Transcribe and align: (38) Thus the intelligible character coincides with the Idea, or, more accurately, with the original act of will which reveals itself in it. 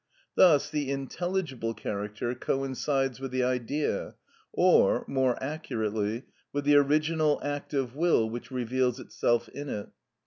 (38) 0.35 0.35
Thus 0.35 0.69
the 0.71 0.89
intelligible 0.89 1.73
character 1.75 2.33
coincides 2.33 3.19
with 3.19 3.29
the 3.29 3.43
Idea, 3.43 4.15
or, 4.51 5.05
more 5.07 5.37
accurately, 5.43 6.23
with 6.51 6.63
the 6.65 6.75
original 6.77 7.39
act 7.43 7.75
of 7.75 7.95
will 7.95 8.27
which 8.27 8.49
reveals 8.49 8.99
itself 8.99 9.47
in 9.49 9.69
it. 9.69 9.89